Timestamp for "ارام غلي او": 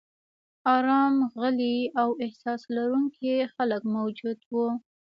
0.75-2.09